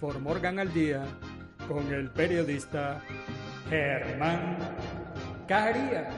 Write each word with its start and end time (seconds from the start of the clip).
For 0.00 0.18
Morgan 0.20 0.58
al 0.58 0.72
Día 0.74 1.06
con 1.66 1.92
el 1.92 2.10
periodista 2.10 3.02
Germán 3.70 4.58
Carías. 5.48 6.14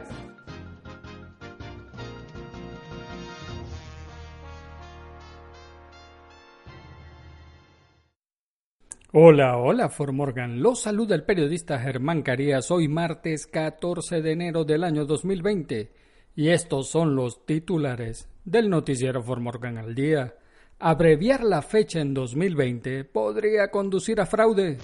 Hola, 9.12 9.56
hola 9.56 9.88
For 9.88 10.12
Morgan. 10.12 10.60
Los 10.60 10.82
saluda 10.82 11.14
el 11.14 11.24
periodista 11.24 11.78
Germán 11.78 12.22
Carías 12.22 12.70
hoy 12.70 12.88
martes 12.88 13.46
14 13.46 14.20
de 14.22 14.32
enero 14.32 14.64
del 14.64 14.84
año 14.84 15.04
2020 15.06 15.92
y 16.34 16.48
estos 16.50 16.88
son 16.88 17.14
los 17.16 17.46
titulares 17.46 18.28
del 18.44 18.68
noticiero 18.68 19.22
For 19.22 19.40
Morgan 19.40 19.78
al 19.78 19.94
Día. 19.94 20.34
Abreviar 20.80 21.42
la 21.42 21.60
fecha 21.60 21.98
en 21.98 22.14
2020 22.14 23.02
podría 23.02 23.68
conducir 23.68 24.20
a 24.20 24.26
fraude. 24.26 24.78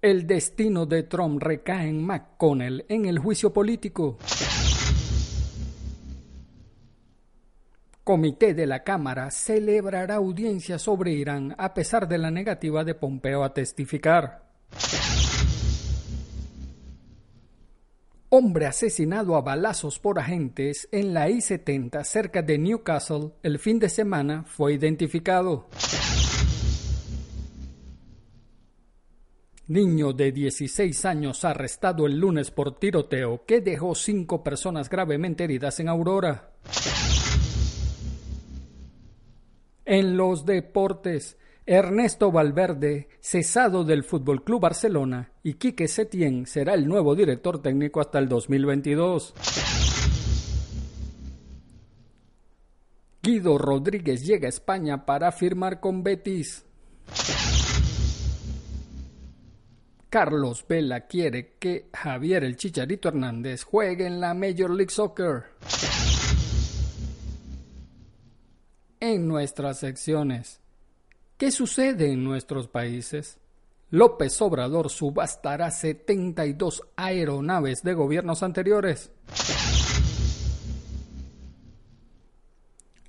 El 0.00 0.24
destino 0.28 0.86
de 0.86 1.02
Trump 1.02 1.42
recae 1.42 1.88
en 1.88 2.06
McConnell 2.06 2.84
en 2.88 3.06
el 3.06 3.18
juicio 3.18 3.52
político. 3.52 4.18
Comité 8.04 8.54
de 8.54 8.66
la 8.68 8.84
Cámara 8.84 9.32
celebrará 9.32 10.14
audiencia 10.14 10.78
sobre 10.78 11.10
Irán 11.10 11.56
a 11.58 11.74
pesar 11.74 12.06
de 12.06 12.18
la 12.18 12.30
negativa 12.30 12.84
de 12.84 12.94
Pompeo 12.94 13.42
a 13.42 13.52
testificar. 13.52 14.44
Hombre 18.30 18.66
asesinado 18.66 19.36
a 19.36 19.40
balazos 19.40 19.98
por 19.98 20.18
agentes 20.18 20.86
en 20.92 21.14
la 21.14 21.30
I-70 21.30 22.04
cerca 22.04 22.42
de 22.42 22.58
Newcastle 22.58 23.30
el 23.42 23.58
fin 23.58 23.78
de 23.78 23.88
semana 23.88 24.44
fue 24.44 24.74
identificado. 24.74 25.70
Niño 29.68 30.12
de 30.12 30.30
16 30.30 31.06
años 31.06 31.42
arrestado 31.46 32.04
el 32.06 32.18
lunes 32.18 32.50
por 32.50 32.78
tiroteo 32.78 33.46
que 33.46 33.62
dejó 33.62 33.94
cinco 33.94 34.44
personas 34.44 34.90
gravemente 34.90 35.44
heridas 35.44 35.80
en 35.80 35.88
Aurora. 35.88 36.50
En 39.86 40.18
los 40.18 40.44
deportes, 40.44 41.38
Ernesto 41.70 42.32
Valverde, 42.32 43.10
cesado 43.20 43.84
del 43.84 44.02
Fútbol 44.02 44.42
Club 44.42 44.62
Barcelona, 44.62 45.32
y 45.42 45.52
Quique 45.54 45.86
Setién 45.86 46.46
será 46.46 46.72
el 46.72 46.88
nuevo 46.88 47.14
director 47.14 47.60
técnico 47.60 48.00
hasta 48.00 48.18
el 48.18 48.26
2022. 48.26 49.34
Guido 53.22 53.58
Rodríguez 53.58 54.24
llega 54.24 54.46
a 54.46 54.48
España 54.48 55.04
para 55.04 55.30
firmar 55.30 55.78
con 55.78 56.02
Betis. 56.02 56.64
Carlos 60.08 60.64
Vela 60.66 61.06
quiere 61.06 61.56
que 61.58 61.90
Javier 61.92 62.44
el 62.44 62.56
Chicharito 62.56 63.08
Hernández 63.08 63.64
juegue 63.64 64.06
en 64.06 64.22
la 64.22 64.32
Major 64.32 64.70
League 64.70 64.90
Soccer. 64.90 65.44
En 69.00 69.28
nuestras 69.28 69.80
secciones. 69.80 70.62
¿Qué 71.38 71.52
sucede 71.52 72.10
en 72.10 72.24
nuestros 72.24 72.66
países? 72.66 73.38
López 73.90 74.42
Obrador 74.42 74.90
subastará 74.90 75.70
72 75.70 76.82
aeronaves 76.96 77.84
de 77.84 77.94
gobiernos 77.94 78.42
anteriores. 78.42 79.12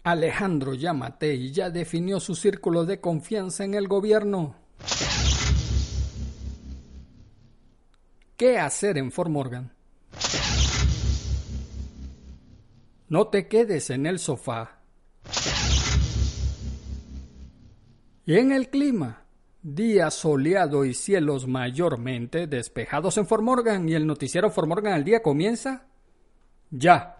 Alejandro 0.03 0.75
Yamatei 0.75 1.51
ya 1.51 1.71
definió 1.71 2.19
su 2.19 2.35
círculo 2.35 2.85
de 2.85 3.01
confianza 3.01 3.63
en 3.63 3.73
el 3.73 3.87
gobierno. 3.87 4.55
¿Qué 8.37 8.59
hacer 8.59 8.99
en 8.99 9.11
Fort 9.11 9.31
Morgan? 9.31 9.73
No 13.07 13.27
te 13.29 13.47
quedes 13.47 13.89
en 13.89 14.05
el 14.05 14.19
sofá 14.19 14.78
Y 18.25 18.37
en 18.37 18.51
el 18.51 18.69
clima, 18.69 19.23
día 19.61 20.11
soleado 20.11 20.85
y 20.85 20.93
cielos 20.93 21.47
mayormente 21.47 22.47
despejados 22.47 23.17
en 23.17 23.25
Fort 23.25 23.43
Morgan 23.43 23.89
y 23.89 23.93
el 23.93 24.05
noticiero 24.05 24.49
Fort 24.49 24.67
Morgan 24.67 24.93
al 24.93 25.03
día 25.03 25.21
comienza 25.21 25.87
ya. 26.69 27.17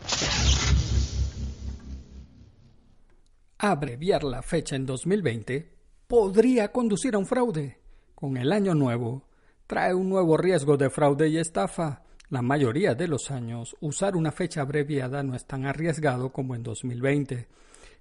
Abreviar 3.57 4.23
la 4.23 4.41
fecha 4.41 4.75
en 4.75 4.85
2020 4.85 5.69
podría 6.07 6.71
conducir 6.71 7.15
a 7.15 7.17
un 7.17 7.25
fraude. 7.25 7.79
Con 8.15 8.37
el 8.37 8.51
año 8.51 8.73
nuevo, 8.73 9.27
trae 9.67 9.93
un 9.93 10.09
nuevo 10.09 10.37
riesgo 10.37 10.77
de 10.77 10.89
fraude 10.89 11.27
y 11.29 11.37
estafa. 11.37 12.03
La 12.29 12.41
mayoría 12.41 12.93
de 12.95 13.07
los 13.07 13.31
años, 13.31 13.75
usar 13.79 14.15
una 14.15 14.31
fecha 14.31 14.61
abreviada 14.61 15.23
no 15.23 15.35
es 15.35 15.45
tan 15.45 15.65
arriesgado 15.65 16.31
como 16.31 16.55
en 16.55 16.63
2020. 16.63 17.47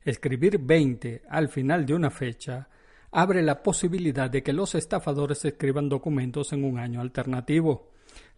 Escribir 0.05 0.59
20 0.59 1.23
al 1.29 1.49
final 1.49 1.87
de 1.87 1.95
una 1.95 2.11
fecha 2.11 2.69
abre 3.11 3.43
la 3.43 3.63
posibilidad 3.63 4.31
de 4.31 4.43
que 4.43 4.53
los 4.53 4.75
estafadores 4.75 5.45
escriban 5.45 5.89
documentos 5.89 6.53
en 6.53 6.65
un 6.65 6.79
año 6.79 7.01
alternativo. 7.01 7.91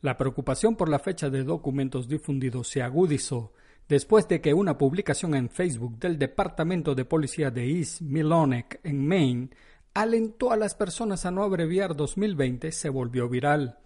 La 0.03 0.17
preocupación 0.17 0.77
por 0.77 0.89
la 0.89 0.99
fecha 0.99 1.31
de 1.31 1.45
documentos 1.45 2.09
difundidos 2.09 2.69
se 2.69 2.83
agudizó 2.83 3.53
después 3.89 4.29
de 4.29 4.41
que 4.41 4.55
una 4.55 4.79
publicación 4.79 5.35
en 5.35 5.51
Facebook 5.51 5.99
del 5.99 6.17
Departamento 6.17 6.95
de 6.95 7.05
Policía 7.05 7.51
de 7.51 7.79
East 7.79 8.03
Milonek 8.03 8.81
en 8.85 9.07
Maine 9.07 9.51
alentó 9.95 10.53
a 10.53 10.57
las 10.57 10.77
personas 10.77 11.27
a 11.27 11.33
no 11.33 11.43
abreviar 11.43 11.97
2020 11.97 12.71
se 12.71 12.89
volvió 12.89 13.29
viral. 13.29 13.79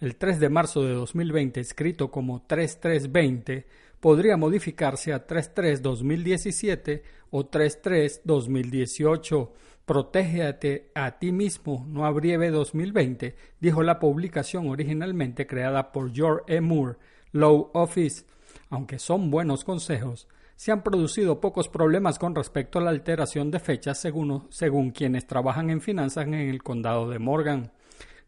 El 0.00 0.16
3 0.16 0.38
de 0.38 0.48
marzo 0.48 0.84
de 0.84 0.94
2020, 0.94 1.60
escrito 1.60 2.10
como 2.10 2.44
3320, 2.46 3.66
podría 3.98 4.36
modificarse 4.36 5.12
a 5.12 5.26
33-2017 5.26 7.02
o 7.30 7.50
33-2018 7.50 9.50
Protégete 9.88 10.90
a 10.94 11.12
ti 11.12 11.32
mismo, 11.32 11.86
no 11.88 12.04
abrieve 12.04 12.50
2020, 12.50 13.34
dijo 13.58 13.82
la 13.82 13.98
publicación 13.98 14.68
originalmente 14.68 15.46
creada 15.46 15.92
por 15.92 16.12
George 16.12 16.44
E. 16.46 16.60
Moore, 16.60 16.98
Law 17.32 17.70
Office. 17.72 18.26
Aunque 18.68 18.98
son 18.98 19.30
buenos 19.30 19.64
consejos, 19.64 20.28
se 20.56 20.72
han 20.72 20.82
producido 20.82 21.40
pocos 21.40 21.70
problemas 21.70 22.18
con 22.18 22.34
respecto 22.34 22.78
a 22.78 22.82
la 22.82 22.90
alteración 22.90 23.50
de 23.50 23.60
fechas 23.60 23.98
según, 23.98 24.46
según 24.50 24.90
quienes 24.90 25.26
trabajan 25.26 25.70
en 25.70 25.80
finanzas 25.80 26.26
en 26.26 26.34
el 26.34 26.62
condado 26.62 27.08
de 27.08 27.18
Morgan. 27.18 27.72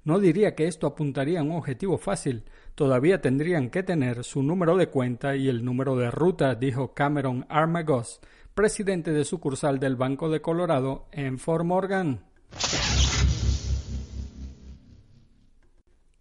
No 0.02 0.18
diría 0.18 0.54
que 0.54 0.66
esto 0.66 0.86
apuntaría 0.86 1.40
a 1.40 1.42
un 1.42 1.52
objetivo 1.52 1.98
fácil, 1.98 2.44
todavía 2.74 3.20
tendrían 3.20 3.68
que 3.68 3.82
tener 3.82 4.24
su 4.24 4.42
número 4.42 4.78
de 4.78 4.86
cuenta 4.86 5.36
y 5.36 5.50
el 5.50 5.62
número 5.62 5.94
de 5.94 6.10
ruta, 6.10 6.54
dijo 6.54 6.94
Cameron 6.94 7.44
Armagos, 7.50 8.22
presidente 8.54 9.12
de 9.12 9.24
sucursal 9.24 9.78
del 9.78 9.96
Banco 9.96 10.28
de 10.28 10.40
Colorado 10.40 11.06
en 11.12 11.38
Fort 11.38 11.64
Morgan. 11.64 12.24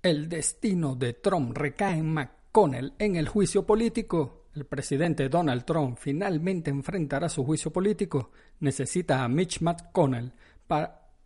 El 0.02 0.30
destino 0.30 0.96
de 0.96 1.14
Trump 1.14 1.58
recae 1.58 1.98
en 1.98 2.14
McConnell 2.14 2.94
en 3.00 3.16
el 3.18 3.28
juicio 3.28 3.66
político. 3.66 4.46
El 4.56 4.66
presidente 4.66 5.30
Donald 5.30 5.66
Trump 5.66 5.98
finalmente 6.00 6.72
enfrentará 6.72 7.30
su 7.30 7.44
juicio 7.44 7.72
político. 7.72 8.32
Necesita 8.62 9.24
a 9.24 9.28
Mitch 9.28 9.62
McConnell 9.62 10.32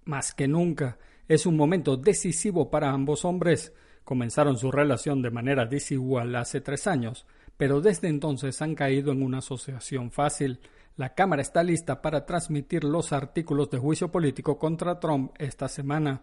más 0.05 0.33
que 0.33 0.47
nunca. 0.47 0.97
Es 1.27 1.45
un 1.45 1.55
momento 1.55 1.97
decisivo 1.97 2.69
para 2.69 2.89
ambos 2.89 3.25
hombres. 3.25 3.73
Comenzaron 4.03 4.57
su 4.57 4.71
relación 4.71 5.21
de 5.21 5.31
manera 5.31 5.65
desigual 5.65 6.35
hace 6.35 6.59
tres 6.59 6.87
años, 6.87 7.25
pero 7.55 7.79
desde 7.79 8.09
entonces 8.09 8.61
han 8.61 8.75
caído 8.75 9.11
en 9.11 9.21
una 9.21 9.37
asociación 9.37 10.11
fácil. 10.11 10.59
La 10.95 11.15
Cámara 11.15 11.41
está 11.41 11.63
lista 11.63 12.03
para 12.03 12.27
transmitir 12.27 12.83
los 12.83 13.13
artículos 13.13 13.71
de 13.71 13.79
juicio 13.79 14.11
político 14.11 14.59
contra 14.59 14.99
Trump 14.99 15.31
esta 15.39 15.67
semana. 15.67 16.21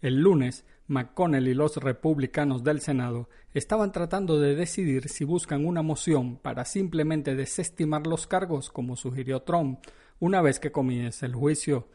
El 0.00 0.16
lunes, 0.16 0.64
McConnell 0.88 1.46
y 1.46 1.54
los 1.54 1.76
republicanos 1.76 2.64
del 2.64 2.80
Senado 2.80 3.28
estaban 3.54 3.92
tratando 3.92 4.40
de 4.40 4.56
decidir 4.56 5.08
si 5.08 5.22
buscan 5.22 5.64
una 5.64 5.82
moción 5.82 6.36
para 6.36 6.64
simplemente 6.64 7.36
desestimar 7.36 8.08
los 8.08 8.26
cargos, 8.26 8.70
como 8.70 8.96
sugirió 8.96 9.42
Trump, 9.42 9.78
una 10.18 10.42
vez 10.42 10.58
que 10.58 10.72
comience 10.72 11.24
el 11.24 11.36
juicio. 11.36 11.86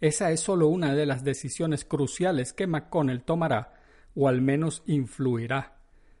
Esa 0.00 0.32
es 0.32 0.40
solo 0.40 0.66
una 0.66 0.96
de 0.96 1.06
las 1.06 1.22
decisiones 1.22 1.84
cruciales 1.84 2.52
que 2.52 2.66
McConnell 2.66 3.22
tomará, 3.22 3.74
o 4.16 4.26
al 4.26 4.42
menos 4.42 4.82
influirá. 4.86 5.76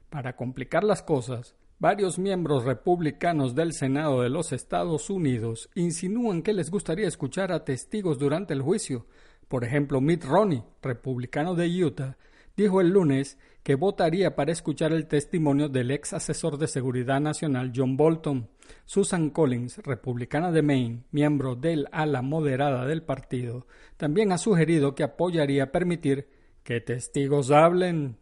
Para 0.08 0.36
complicar 0.36 0.84
las 0.84 1.02
cosas, 1.02 1.56
varios 1.78 2.18
miembros 2.18 2.64
republicanos 2.64 3.54
del 3.54 3.72
Senado 3.72 4.22
de 4.22 4.30
los 4.30 4.52
Estados 4.52 5.10
Unidos 5.10 5.70
insinúan 5.74 6.42
que 6.42 6.52
les 6.52 6.70
gustaría 6.70 7.06
escuchar 7.06 7.52
a 7.52 7.64
testigos 7.64 8.18
durante 8.18 8.54
el 8.54 8.62
juicio, 8.62 9.06
por 9.48 9.64
ejemplo, 9.64 10.00
Mitt 10.00 10.24
Romney, 10.24 10.62
republicano 10.82 11.54
de 11.54 11.84
Utah, 11.84 12.16
dijo 12.56 12.80
el 12.80 12.90
lunes 12.90 13.38
que 13.62 13.74
votaría 13.74 14.34
para 14.34 14.52
escuchar 14.52 14.92
el 14.92 15.06
testimonio 15.06 15.68
del 15.68 15.90
ex 15.90 16.12
asesor 16.12 16.58
de 16.58 16.66
seguridad 16.66 17.20
nacional 17.20 17.72
John 17.74 17.96
Bolton. 17.96 18.48
Susan 18.84 19.30
Collins, 19.30 19.78
republicana 19.78 20.50
de 20.52 20.62
Maine, 20.62 21.04
miembro 21.10 21.54
del 21.54 21.86
ala 21.92 22.22
moderada 22.22 22.86
del 22.86 23.02
partido, 23.02 23.66
también 23.96 24.32
ha 24.32 24.38
sugerido 24.38 24.94
que 24.94 25.04
apoyaría 25.04 25.72
permitir 25.72 26.28
que 26.62 26.80
testigos 26.80 27.50
hablen. 27.50 28.16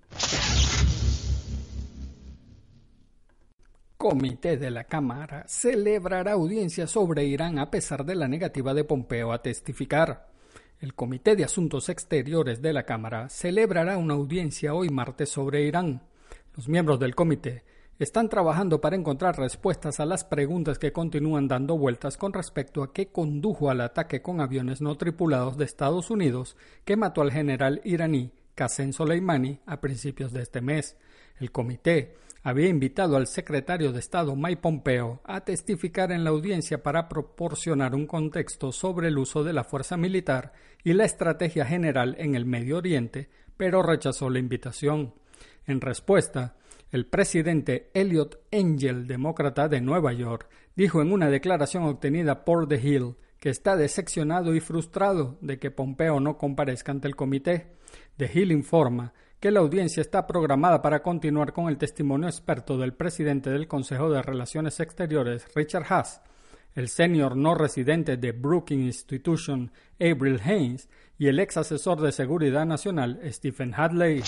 Comité 4.08 4.56
de 4.56 4.70
la 4.70 4.85
Cámara 4.85 5.43
celebrará 5.49 6.35
audiencia 6.35 6.87
sobre 6.87 7.25
Irán 7.25 7.58
a 7.58 7.73
pesar 7.73 8.05
de 8.05 8.14
la 8.14 8.29
negativa 8.29 8.73
de 8.73 8.85
Pompeo 8.85 9.32
a 9.32 9.43
testificar. 9.43 10.29
El 10.79 10.94
Comité 10.94 11.35
de 11.35 11.43
Asuntos 11.43 11.88
Exteriores 11.88 12.62
de 12.62 12.73
la 12.73 12.85
Cámara 12.85 13.29
celebrará 13.29 13.99
una 13.99 14.14
audiencia 14.14 14.75
hoy 14.75 14.91
martes 14.91 15.31
sobre 15.31 15.62
Irán. 15.62 16.03
Los 16.55 16.69
miembros 16.69 17.00
del 17.00 17.17
comité 17.17 17.64
están 17.99 18.29
trabajando 18.29 18.81
para 18.81 18.94
encontrar 18.94 19.41
respuestas 19.41 19.99
a 19.99 20.06
las 20.06 20.23
preguntas 20.23 20.79
que 20.79 20.93
continúan 20.93 21.49
dando 21.49 21.76
vueltas 21.76 22.17
con 22.17 22.32
respecto 22.32 22.85
a 22.85 22.93
qué 22.93 23.08
condujo 23.08 23.70
al 23.70 23.81
ataque 23.81 24.23
con 24.23 24.41
aviones 24.41 24.81
no 24.81 24.97
tripulados 24.97 25.56
de 25.56 25.64
Estados 25.64 26.12
Unidos 26.12 26.56
que 26.85 26.94
mató 26.94 27.23
al 27.23 27.32
general 27.32 27.81
iraní 27.82 28.31
Qasem 28.55 28.93
Soleimani 28.93 29.58
a 29.67 29.81
principios 29.81 30.32
de 30.32 30.43
este 30.43 30.61
mes. 30.61 30.97
El 31.41 31.50
comité 31.50 32.14
había 32.46 32.69
invitado 32.69 33.16
al 33.16 33.26
secretario 33.26 33.90
de 33.90 33.98
Estado 33.98 34.37
Mike 34.37 34.60
Pompeo 34.62 35.20
a 35.25 35.40
testificar 35.40 36.12
en 36.12 36.22
la 36.22 36.31
audiencia 36.31 36.81
para 36.81 37.08
proporcionar 37.08 37.93
un 37.96 38.06
contexto 38.06 38.70
sobre 38.70 39.08
el 39.08 39.19
uso 39.19 39.43
de 39.43 39.52
la 39.52 39.64
fuerza 39.64 39.96
militar 39.96 40.52
y 40.84 40.93
la 40.93 41.06
estrategia 41.06 41.66
general 41.66 42.14
en 42.20 42.37
el 42.37 42.46
Medio 42.46 42.76
Oriente, 42.76 43.28
pero 43.56 43.82
rechazó 43.82 44.31
la 44.31 44.38
invitación. 44.38 45.14
En 45.66 45.81
respuesta, 45.81 46.54
el 46.93 47.06
presidente 47.06 47.90
Elliot 47.94 48.38
Engel, 48.52 49.08
demócrata 49.08 49.66
de 49.66 49.81
Nueva 49.81 50.12
York, 50.12 50.48
dijo 50.76 51.02
en 51.02 51.10
una 51.10 51.28
declaración 51.31 51.82
obtenida 51.82 52.44
por 52.44 52.69
The 52.69 52.76
Hill 52.76 53.16
que 53.40 53.50
está 53.50 53.76
decepcionado 53.76 54.54
y 54.54 54.60
frustrado 54.60 55.37
de 55.40 55.58
que 55.58 55.72
Pompeo 55.72 56.20
no 56.20 56.38
comparezca 56.38 56.93
ante 56.93 57.08
el 57.08 57.16
comité. 57.16 57.72
The 58.19 58.31
Hill 58.32 58.52
informa 58.52 59.14
que 59.41 59.50
la 59.50 59.61
audiencia 59.61 60.00
está 60.00 60.27
programada 60.27 60.81
para 60.81 61.03
continuar 61.03 61.53
con 61.53 61.69
el 61.69 61.77
testimonio 61.77 62.29
experto 62.29 62.79
del 62.79 62.94
presidente 62.94 63.50
del 63.50 63.69
Consejo 63.69 64.11
de 64.11 64.23
Relaciones 64.23 64.81
Exteriores, 64.81 65.47
Richard 65.55 65.85
Haas, 65.88 66.23
el 66.75 66.88
senior 66.88 67.37
no 67.37 67.55
residente 67.55 68.17
de 68.17 68.33
Brookings 68.33 68.85
Institution, 68.85 69.73
Avril 70.00 70.41
Haines, 70.44 70.88
y 71.19 71.29
el 71.29 71.41
ex 71.41 71.56
asesor 71.56 72.00
de 72.00 72.12
Seguridad 72.12 72.67
Nacional, 72.67 73.21
Stephen 73.33 73.75
Hadley. 73.75 74.23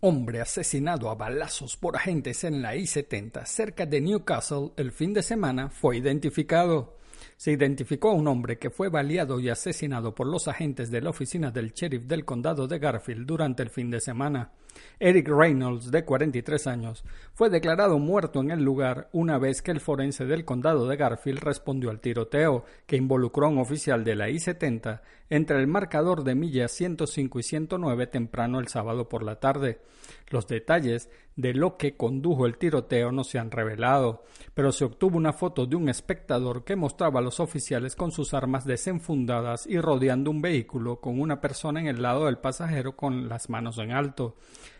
Hombre 0.00 0.40
asesinado 0.40 1.10
a 1.10 1.14
balazos 1.14 1.76
por 1.76 1.96
agentes 1.96 2.44
en 2.44 2.62
la 2.62 2.76
I-70 2.76 3.44
cerca 3.46 3.84
de 3.84 4.00
Newcastle 4.00 4.72
el 4.76 4.92
fin 4.92 5.12
de 5.12 5.22
semana 5.22 5.70
fue 5.70 5.96
identificado 5.96 6.97
se 7.38 7.52
identificó 7.52 8.10
a 8.10 8.14
un 8.14 8.26
hombre 8.26 8.58
que 8.58 8.68
fue 8.68 8.88
baleado 8.88 9.38
y 9.38 9.48
asesinado 9.48 10.12
por 10.12 10.26
los 10.26 10.48
agentes 10.48 10.90
de 10.90 11.00
la 11.00 11.10
oficina 11.10 11.52
del 11.52 11.72
sheriff 11.72 12.02
del 12.02 12.24
condado 12.24 12.66
de 12.66 12.80
Garfield 12.80 13.26
durante 13.26 13.62
el 13.62 13.70
fin 13.70 13.90
de 13.90 14.00
semana. 14.00 14.50
Eric 14.98 15.28
Reynolds, 15.28 15.90
de 15.92 16.04
43 16.04 16.66
años, 16.66 17.04
fue 17.34 17.48
declarado 17.48 18.00
muerto 18.00 18.40
en 18.40 18.50
el 18.50 18.64
lugar 18.64 19.08
una 19.12 19.38
vez 19.38 19.62
que 19.62 19.70
el 19.70 19.80
forense 19.80 20.26
del 20.26 20.44
condado 20.44 20.88
de 20.88 20.96
Garfield 20.96 21.38
respondió 21.38 21.90
al 21.90 22.00
tiroteo 22.00 22.64
que 22.86 22.96
involucró 22.96 23.46
a 23.46 23.50
un 23.50 23.58
oficial 23.58 24.02
de 24.02 24.16
la 24.16 24.28
I-70 24.28 25.00
entre 25.30 25.60
el 25.60 25.68
marcador 25.68 26.24
de 26.24 26.34
millas 26.34 26.72
105 26.72 27.38
y 27.38 27.42
109 27.44 28.06
temprano 28.08 28.58
el 28.58 28.66
sábado 28.66 29.08
por 29.08 29.22
la 29.22 29.36
tarde. 29.36 29.80
Los 30.28 30.48
detalles 30.48 31.08
de 31.38 31.54
lo 31.54 31.76
que 31.76 31.96
condujo 31.96 32.46
el 32.46 32.58
tiroteo 32.58 33.12
no 33.12 33.22
se 33.22 33.38
han 33.38 33.52
revelado, 33.52 34.24
pero 34.54 34.72
se 34.72 34.84
obtuvo 34.84 35.16
una 35.16 35.32
foto 35.32 35.66
de 35.66 35.76
un 35.76 35.88
espectador 35.88 36.64
que 36.64 36.74
mostraba 36.74 37.20
a 37.20 37.22
los 37.22 37.38
oficiales 37.38 37.94
con 37.94 38.10
sus 38.10 38.34
armas 38.34 38.64
desenfundadas 38.64 39.64
y 39.64 39.78
rodeando 39.78 40.32
un 40.32 40.42
vehículo 40.42 41.00
con 41.00 41.20
una 41.20 41.40
persona 41.40 41.78
en 41.78 41.86
el 41.86 42.02
lado 42.02 42.26
del 42.26 42.38
pasajero 42.38 42.96
con 42.96 43.28
las 43.28 43.50
manos 43.50 43.78
en 43.78 43.92
alto. 43.92 44.34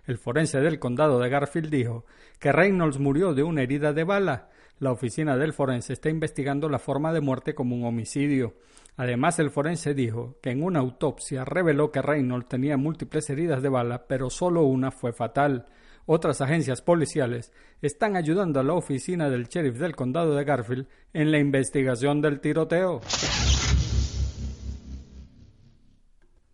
El 0.05 0.19
forense 0.19 0.61
del 0.61 0.81
condado 0.81 1.21
de 1.21 1.29
Garfield 1.29 1.71
dijo 1.71 2.07
que 2.41 2.51
Reynolds 2.51 2.99
murió 2.99 3.35
de 3.35 3.45
una 3.45 3.63
herida 3.63 3.93
de 3.93 4.03
bala. 4.03 4.49
La 4.81 4.91
oficina 4.91 5.37
del 5.37 5.53
forense 5.53 5.93
está 5.93 6.11
investigando 6.11 6.69
la 6.69 6.81
forma 6.81 7.13
de 7.13 7.21
muerte 7.21 7.55
como 7.55 7.77
un 7.77 7.85
homicidio. 7.85 8.55
Además, 8.97 9.39
el 9.39 9.51
forense 9.51 9.95
dijo 9.95 10.39
que 10.43 10.51
en 10.51 10.65
una 10.65 10.81
autopsia 10.81 11.45
reveló 11.45 11.93
que 11.93 12.03
Reynolds 12.03 12.49
tenía 12.49 12.77
múltiples 12.77 13.31
heridas 13.31 13.63
de 13.63 13.69
bala, 13.69 14.09
pero 14.09 14.29
solo 14.29 14.65
una 14.65 14.91
fue 14.91 15.13
fatal. 15.13 15.67
Otras 16.11 16.41
agencias 16.41 16.81
policiales 16.81 17.53
están 17.83 18.17
ayudando 18.17 18.59
a 18.59 18.63
la 18.63 18.73
oficina 18.73 19.29
del 19.29 19.47
sheriff 19.47 19.77
del 19.77 19.95
condado 19.95 20.35
de 20.35 20.43
Garfield 20.43 20.87
en 21.13 21.31
la 21.31 21.39
investigación 21.39 22.23
del 22.23 22.41
tiroteo. 22.41 23.03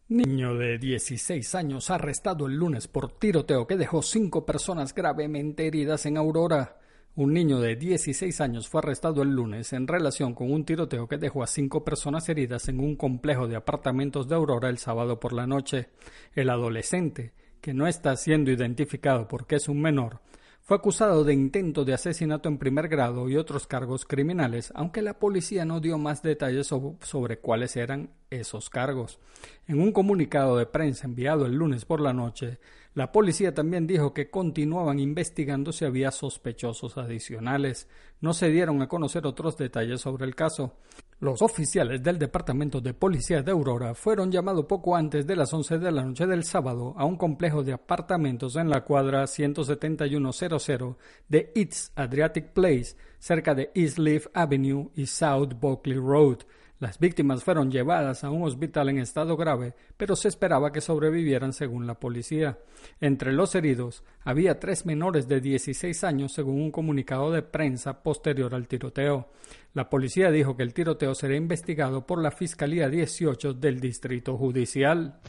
Niño 0.09 0.57
de 0.57 0.79
16 0.79 1.55
años 1.55 1.89
arrestado 1.91 2.49
el 2.49 2.57
lunes 2.57 2.89
por 2.89 3.17
tiroteo 3.17 3.65
que 3.69 3.77
dejó 3.77 4.03
cinco 4.03 4.45
personas 4.45 4.93
gravemente 4.93 5.69
heridas 5.69 6.05
en 6.07 6.17
Aurora. 6.17 6.81
Un 7.15 7.33
niño 7.33 7.61
de 7.61 7.77
16 7.77 8.41
años 8.41 8.69
fue 8.69 8.81
arrestado 8.81 9.23
el 9.23 9.37
lunes 9.37 9.73
en 9.73 9.87
relación 9.87 10.35
con 10.35 10.51
un 10.51 10.65
tiroteo 10.65 11.07
que 11.07 11.17
dejó 11.17 11.45
a 11.45 11.47
cinco 11.47 11.85
personas 11.85 12.29
heridas 12.29 12.69
en 12.69 12.81
un 12.81 12.97
complejo 12.97 13.47
de 13.47 13.55
apartamentos 13.55 14.27
de 14.27 14.35
Aurora 14.35 14.69
el 14.69 14.79
sábado 14.79 15.21
por 15.21 15.33
la 15.33 15.47
noche. 15.47 15.91
El 16.35 16.51
adolescente, 16.51 17.35
que 17.65 17.73
no 17.73 17.87
está 17.87 18.15
siendo 18.15 18.51
identificado 18.51 19.27
porque 19.27 19.57
es 19.57 19.71
un 19.71 19.81
menor, 19.81 20.21
fue 20.61 20.77
acusado 20.77 21.25
de 21.25 21.33
intento 21.33 21.87
de 21.87 21.95
asesinato 21.95 22.51
en 22.51 22.59
primer 22.59 22.89
grado 22.89 23.27
y 23.31 23.39
otros 23.39 23.67
cargos 23.67 24.05
criminales, 24.05 24.71
aunque 24.75 25.01
la 25.01 25.19
policía 25.19 25.65
no 25.65 25.81
dio 25.81 25.97
más 25.97 26.23
detalles 26.23 26.67
sobre 26.67 27.39
cuáles 27.39 27.77
eran 27.77 28.11
esos 28.29 28.69
cargos. 28.69 29.19
En 29.67 29.81
un 29.81 29.93
comunicado 29.93 30.59
de 30.59 30.67
prensa 30.67 31.07
enviado 31.07 31.47
el 31.47 31.55
lunes 31.55 31.87
por 31.87 32.03
la 32.03 32.13
noche, 32.13 32.59
la 32.93 33.13
policía 33.13 33.55
también 33.55 33.87
dijo 33.87 34.13
que 34.13 34.29
continuaban 34.29 34.99
investigando 34.99 35.73
si 35.73 35.87
había 35.87 36.11
sospechosos 36.11 36.99
adicionales. 36.99 37.89
No 38.21 38.35
se 38.35 38.51
dieron 38.51 38.83
a 38.83 38.89
conocer 38.89 39.27
otros 39.27 39.57
detalles 39.57 40.03
sobre 40.03 40.27
el 40.27 40.35
caso. 40.35 40.77
Los 41.21 41.43
oficiales 41.43 42.03
del 42.03 42.19
Departamento 42.19 42.81
de 42.81 42.93
Policía 42.93 43.41
de 43.41 43.53
Aurora 43.53 43.95
fueron 43.95 44.33
llamados 44.33 44.67
poco 44.67 44.97
antes 44.97 45.25
de 45.27 45.37
las 45.37 45.53
11 45.55 45.79
de 45.79 45.93
la 45.93 46.05
noche 46.05 46.27
del 46.27 46.43
sábado 46.43 46.93
a 46.97 47.05
un 47.05 47.17
complejo 47.17 47.63
de 47.63 47.73
apartamentos 47.73 48.57
en 48.57 48.69
la 48.69 48.85
cuadra 48.85 49.27
17100 49.27 50.97
de 51.29 51.53
East 51.55 51.97
Adriatic 51.97 52.53
Place, 52.53 52.97
cerca 53.21 53.55
de 53.55 53.71
East 53.75 53.99
Leaf 53.99 54.27
Avenue 54.35 54.91
y 54.97 55.07
South 55.07 55.55
Buckley 55.61 55.99
Road. 55.99 56.39
Las 56.85 56.99
víctimas 56.99 57.43
fueron 57.43 57.71
llevadas 57.71 58.25
a 58.25 58.31
un 58.31 58.43
hospital 58.43 58.91
en 58.91 58.99
estado 58.99 59.39
grave, 59.39 59.73
pero 59.97 60.15
se 60.17 60.29
esperaba 60.29 60.71
que 60.71 60.83
sobrevivieran 60.83 61.55
según 61.55 61.87
la 61.87 61.99
policía. 61.99 62.59
Entre 63.01 63.33
los 63.33 63.55
heridos 63.55 64.05
había 64.23 64.61
tres 64.61 64.85
menores 64.85 65.27
de 65.27 65.41
16 65.41 66.05
años 66.05 66.35
según 66.35 66.61
un 66.61 66.71
comunicado 66.71 67.33
de 67.33 67.41
prensa 67.41 68.03
posterior 68.03 68.55
al 68.55 68.69
tiroteo. 68.69 69.31
La 69.73 69.89
policía 69.89 70.31
dijo 70.31 70.59
que 70.59 70.63
el 70.63 70.75
tiroteo 70.75 71.15
será 71.15 71.35
investigado 71.37 72.07
por 72.07 72.21
la 72.21 72.31
Fiscalía 72.31 72.91
18 72.91 73.55
del 73.55 73.81
Distrito 73.81 74.37
Judicial. 74.37 75.21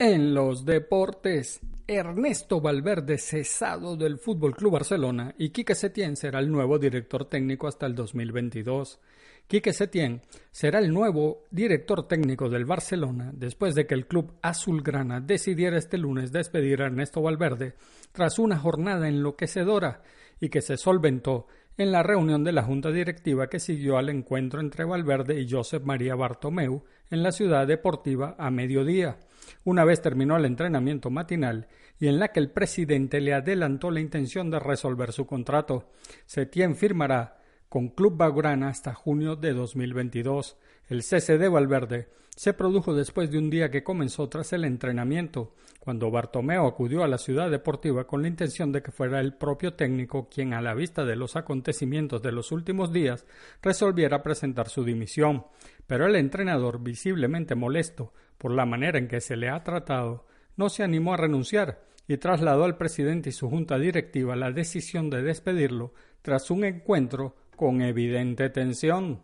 En 0.00 0.34
los 0.34 0.64
deportes, 0.64 1.60
Ernesto 1.86 2.60
Valverde 2.60 3.18
cesado 3.18 3.96
del 3.96 4.18
Fútbol 4.18 4.54
Club 4.54 4.72
Barcelona 4.72 5.34
y 5.36 5.50
Quique 5.50 5.74
Setién 5.74 6.16
será 6.16 6.38
el 6.38 6.50
nuevo 6.50 6.78
director 6.78 7.24
técnico 7.24 7.66
hasta 7.66 7.86
el 7.86 7.94
2022. 7.94 9.00
Quique 9.48 9.72
Setién 9.72 10.22
será 10.52 10.78
el 10.78 10.92
nuevo 10.92 11.44
director 11.50 12.06
técnico 12.06 12.48
del 12.48 12.64
Barcelona 12.64 13.32
después 13.34 13.74
de 13.74 13.86
que 13.86 13.94
el 13.94 14.06
club 14.06 14.32
azulgrana 14.42 15.20
decidiera 15.20 15.76
este 15.76 15.98
lunes 15.98 16.30
despedir 16.30 16.82
a 16.82 16.86
Ernesto 16.86 17.20
Valverde 17.20 17.74
tras 18.12 18.38
una 18.38 18.58
jornada 18.58 19.08
enloquecedora 19.08 20.02
y 20.40 20.50
que 20.50 20.62
se 20.62 20.76
solventó 20.76 21.48
en 21.76 21.90
la 21.90 22.02
reunión 22.02 22.44
de 22.44 22.52
la 22.52 22.62
junta 22.62 22.90
directiva 22.90 23.48
que 23.48 23.58
siguió 23.58 23.98
al 23.98 24.08
encuentro 24.08 24.60
entre 24.60 24.84
Valverde 24.84 25.40
y 25.40 25.50
Josep 25.50 25.84
María 25.84 26.14
Bartomeu 26.14 26.84
en 27.10 27.22
la 27.22 27.32
ciudad 27.32 27.66
deportiva 27.66 28.36
a 28.38 28.50
mediodía 28.50 29.18
una 29.64 29.84
vez 29.84 30.00
terminó 30.00 30.36
el 30.36 30.44
entrenamiento 30.44 31.10
matinal 31.10 31.68
y 31.98 32.08
en 32.08 32.18
la 32.18 32.28
que 32.28 32.40
el 32.40 32.50
presidente 32.50 33.20
le 33.20 33.34
adelantó 33.34 33.90
la 33.90 34.00
intención 34.00 34.50
de 34.50 34.58
resolver 34.58 35.12
su 35.12 35.26
contrato. 35.26 35.90
Setién 36.26 36.76
firmará 36.76 37.38
con 37.68 37.88
Club 37.88 38.16
Bagrana 38.16 38.68
hasta 38.68 38.92
junio 38.92 39.36
de 39.36 39.54
2022. 39.54 40.56
El 40.88 41.02
cese 41.02 41.38
de 41.38 41.48
Valverde 41.48 42.08
se 42.36 42.54
produjo 42.54 42.94
después 42.94 43.30
de 43.30 43.38
un 43.38 43.50
día 43.50 43.70
que 43.70 43.84
comenzó 43.84 44.28
tras 44.28 44.52
el 44.52 44.64
entrenamiento, 44.64 45.54
cuando 45.78 46.10
Bartomeo 46.10 46.66
acudió 46.66 47.02
a 47.02 47.08
la 47.08 47.18
ciudad 47.18 47.50
deportiva 47.50 48.06
con 48.06 48.22
la 48.22 48.28
intención 48.28 48.72
de 48.72 48.82
que 48.82 48.90
fuera 48.90 49.20
el 49.20 49.34
propio 49.34 49.74
técnico 49.74 50.28
quien, 50.28 50.54
a 50.54 50.62
la 50.62 50.74
vista 50.74 51.04
de 51.04 51.16
los 51.16 51.36
acontecimientos 51.36 52.22
de 52.22 52.32
los 52.32 52.52
últimos 52.52 52.92
días, 52.92 53.26
resolviera 53.62 54.22
presentar 54.22 54.68
su 54.68 54.84
dimisión. 54.84 55.46
Pero 55.86 56.06
el 56.06 56.16
entrenador, 56.16 56.82
visiblemente 56.82 57.54
molesto 57.54 58.12
por 58.38 58.52
la 58.52 58.66
manera 58.66 58.98
en 58.98 59.08
que 59.08 59.20
se 59.20 59.36
le 59.36 59.48
ha 59.48 59.62
tratado, 59.62 60.26
no 60.56 60.68
se 60.68 60.82
animó 60.82 61.14
a 61.14 61.16
renunciar 61.16 61.84
y 62.08 62.16
trasladó 62.16 62.64
al 62.64 62.76
presidente 62.76 63.30
y 63.30 63.32
su 63.32 63.48
junta 63.48 63.78
directiva 63.78 64.36
la 64.36 64.50
decisión 64.50 65.10
de 65.10 65.22
despedirlo 65.22 65.94
tras 66.20 66.50
un 66.50 66.64
encuentro 66.64 67.36
con 67.56 67.80
evidente 67.82 68.50
tensión. 68.50 69.22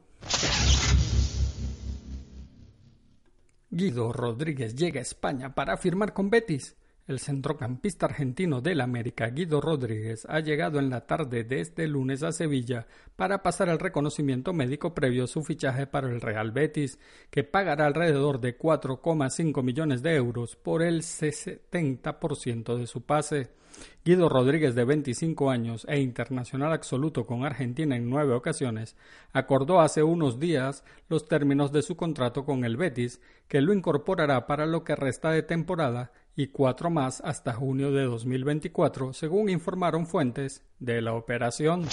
Guido 3.70 4.12
Rodríguez 4.12 4.74
llega 4.74 5.00
a 5.00 5.02
España 5.02 5.54
para 5.54 5.76
firmar 5.76 6.12
con 6.12 6.30
Betis. 6.30 6.76
El 7.08 7.20
centrocampista 7.20 8.04
argentino 8.04 8.60
del 8.60 8.82
América, 8.82 9.30
Guido 9.30 9.62
Rodríguez, 9.62 10.26
ha 10.28 10.40
llegado 10.40 10.78
en 10.78 10.90
la 10.90 11.06
tarde 11.06 11.42
de 11.42 11.60
este 11.60 11.88
lunes 11.88 12.22
a 12.22 12.32
Sevilla 12.32 12.86
para 13.16 13.42
pasar 13.42 13.70
el 13.70 13.78
reconocimiento 13.78 14.52
médico 14.52 14.92
previo 14.92 15.24
a 15.24 15.26
su 15.26 15.42
fichaje 15.42 15.86
para 15.86 16.10
el 16.10 16.20
Real 16.20 16.50
Betis, 16.50 16.98
que 17.30 17.44
pagará 17.44 17.86
alrededor 17.86 18.40
de 18.40 18.58
4,5 18.58 19.62
millones 19.62 20.02
de 20.02 20.16
euros 20.16 20.54
por 20.56 20.82
el 20.82 21.00
70% 21.00 22.76
de 22.76 22.86
su 22.86 23.00
pase. 23.00 23.57
Guido 24.04 24.28
Rodríguez, 24.28 24.74
de 24.74 24.84
25 24.84 25.50
años 25.50 25.86
e 25.88 26.00
internacional 26.00 26.72
absoluto 26.72 27.26
con 27.26 27.44
Argentina 27.44 27.96
en 27.96 28.08
nueve 28.08 28.32
ocasiones, 28.32 28.96
acordó 29.32 29.80
hace 29.80 30.02
unos 30.02 30.40
días 30.40 30.84
los 31.08 31.28
términos 31.28 31.72
de 31.72 31.82
su 31.82 31.96
contrato 31.96 32.44
con 32.44 32.64
el 32.64 32.76
Betis, 32.76 33.20
que 33.48 33.60
lo 33.60 33.74
incorporará 33.74 34.46
para 34.46 34.66
lo 34.66 34.84
que 34.84 34.96
resta 34.96 35.30
de 35.30 35.42
temporada 35.42 36.12
y 36.34 36.46
cuatro 36.46 36.88
más 36.88 37.20
hasta 37.20 37.52
junio 37.52 37.92
de 37.92 38.04
2024, 38.04 39.12
según 39.12 39.50
informaron 39.50 40.06
fuentes 40.06 40.62
de 40.78 41.02
la 41.02 41.14
operación. 41.14 41.84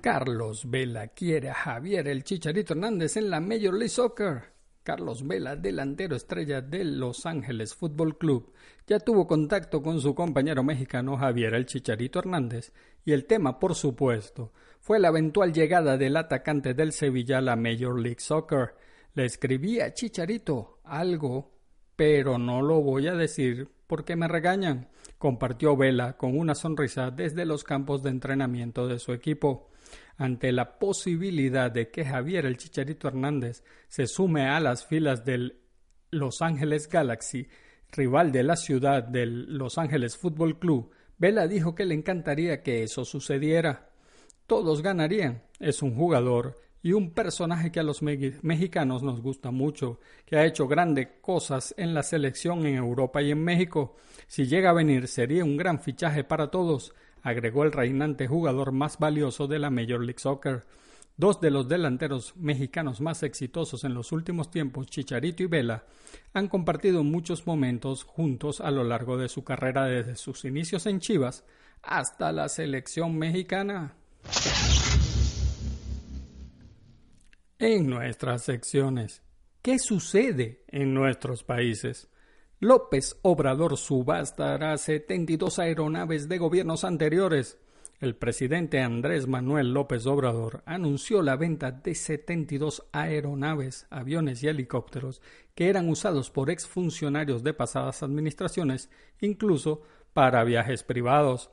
Carlos 0.00 0.70
Vela 0.70 1.08
quiere 1.08 1.50
a 1.50 1.54
Javier 1.54 2.06
el 2.08 2.22
Chicharito 2.22 2.72
Hernández 2.72 3.16
en 3.16 3.28
la 3.28 3.40
Major 3.40 3.74
League 3.74 3.88
Soccer. 3.88 4.57
Carlos 4.88 5.26
Vela, 5.26 5.54
delantero 5.54 6.16
estrella 6.16 6.62
del 6.62 6.98
Los 6.98 7.26
Ángeles 7.26 7.74
Fútbol 7.74 8.16
Club, 8.16 8.54
ya 8.86 8.98
tuvo 8.98 9.26
contacto 9.26 9.82
con 9.82 10.00
su 10.00 10.14
compañero 10.14 10.64
mexicano 10.64 11.18
Javier 11.18 11.52
el 11.52 11.66
Chicharito 11.66 12.20
Hernández, 12.20 12.72
y 13.04 13.12
el 13.12 13.26
tema, 13.26 13.58
por 13.58 13.74
supuesto, 13.74 14.50
fue 14.80 14.98
la 14.98 15.08
eventual 15.08 15.52
llegada 15.52 15.98
del 15.98 16.16
atacante 16.16 16.72
del 16.72 16.92
Sevilla 16.92 17.36
a 17.36 17.42
la 17.42 17.54
Major 17.54 18.00
League 18.00 18.20
Soccer. 18.20 18.76
Le 19.12 19.26
escribí 19.26 19.78
a 19.78 19.92
Chicharito 19.92 20.78
algo, 20.84 21.52
pero 21.94 22.38
no 22.38 22.62
lo 22.62 22.80
voy 22.80 23.08
a 23.08 23.14
decir 23.14 23.68
porque 23.86 24.16
me 24.16 24.26
regañan, 24.26 24.88
compartió 25.18 25.76
Vela 25.76 26.16
con 26.16 26.34
una 26.34 26.54
sonrisa 26.54 27.10
desde 27.10 27.44
los 27.44 27.62
campos 27.62 28.02
de 28.02 28.08
entrenamiento 28.08 28.88
de 28.88 28.98
su 28.98 29.12
equipo. 29.12 29.68
Ante 30.18 30.52
la 30.52 30.78
posibilidad 30.78 31.70
de 31.70 31.90
que 31.90 32.04
Javier 32.04 32.44
el 32.44 32.58
Chicharito 32.58 33.08
Hernández 33.08 33.64
se 33.88 34.06
sume 34.06 34.48
a 34.48 34.60
las 34.60 34.84
filas 34.84 35.24
del 35.24 35.60
Los 36.10 36.42
Ángeles 36.42 36.88
Galaxy, 36.88 37.48
rival 37.92 38.30
de 38.32 38.42
la 38.42 38.56
ciudad 38.56 39.02
del 39.02 39.56
Los 39.56 39.78
Ángeles 39.78 40.18
Fútbol 40.18 40.58
Club, 40.58 40.90
Vela 41.18 41.48
dijo 41.48 41.74
que 41.74 41.84
le 41.84 41.94
encantaría 41.94 42.62
que 42.62 42.84
eso 42.84 43.04
sucediera. 43.04 43.90
Todos 44.46 44.82
ganarían. 44.82 45.42
Es 45.58 45.82
un 45.82 45.96
jugador 45.96 46.60
y 46.80 46.92
un 46.92 47.10
personaje 47.10 47.72
que 47.72 47.80
a 47.80 47.82
los 47.82 48.02
mexicanos 48.02 49.02
nos 49.02 49.20
gusta 49.20 49.50
mucho, 49.50 49.98
que 50.24 50.36
ha 50.36 50.46
hecho 50.46 50.68
grandes 50.68 51.08
cosas 51.20 51.74
en 51.76 51.92
la 51.92 52.04
selección 52.04 52.64
en 52.66 52.76
Europa 52.76 53.20
y 53.20 53.32
en 53.32 53.42
México. 53.42 53.96
Si 54.28 54.46
llega 54.46 54.70
a 54.70 54.74
venir 54.74 55.08
sería 55.08 55.44
un 55.44 55.56
gran 55.56 55.80
fichaje 55.80 56.22
para 56.22 56.52
todos, 56.52 56.94
agregó 57.22 57.64
el 57.64 57.72
reinante 57.72 58.26
jugador 58.26 58.72
más 58.72 58.98
valioso 58.98 59.46
de 59.46 59.58
la 59.58 59.70
Major 59.70 60.00
League 60.00 60.18
Soccer. 60.18 60.64
Dos 61.16 61.40
de 61.40 61.50
los 61.50 61.68
delanteros 61.68 62.36
mexicanos 62.36 63.00
más 63.00 63.22
exitosos 63.22 63.82
en 63.84 63.94
los 63.94 64.12
últimos 64.12 64.50
tiempos, 64.50 64.86
Chicharito 64.86 65.42
y 65.42 65.46
Vela, 65.46 65.84
han 66.32 66.48
compartido 66.48 67.02
muchos 67.02 67.46
momentos 67.46 68.04
juntos 68.04 68.60
a 68.60 68.70
lo 68.70 68.84
largo 68.84 69.16
de 69.16 69.28
su 69.28 69.42
carrera 69.42 69.86
desde 69.86 70.14
sus 70.16 70.44
inicios 70.44 70.86
en 70.86 71.00
Chivas 71.00 71.44
hasta 71.82 72.30
la 72.32 72.48
selección 72.48 73.18
mexicana. 73.18 73.94
en 77.58 77.88
nuestras 77.88 78.44
secciones. 78.44 79.22
¿Qué 79.62 79.78
sucede 79.78 80.62
en 80.68 80.94
nuestros 80.94 81.42
países? 81.42 82.08
López 82.60 83.16
Obrador 83.22 83.76
subastará 83.76 84.76
72 84.76 85.60
aeronaves 85.60 86.28
de 86.28 86.38
gobiernos 86.38 86.82
anteriores. 86.82 87.56
El 88.00 88.16
presidente 88.16 88.80
Andrés 88.80 89.28
Manuel 89.28 89.72
López 89.72 90.06
Obrador 90.06 90.64
anunció 90.66 91.22
la 91.22 91.36
venta 91.36 91.70
de 91.70 91.94
72 91.94 92.82
aeronaves, 92.90 93.86
aviones 93.90 94.42
y 94.42 94.48
helicópteros 94.48 95.22
que 95.54 95.68
eran 95.68 95.88
usados 95.88 96.32
por 96.32 96.50
exfuncionarios 96.50 97.44
de 97.44 97.54
pasadas 97.54 98.02
administraciones, 98.02 98.90
incluso 99.20 99.82
para 100.12 100.42
viajes 100.42 100.82
privados. 100.82 101.52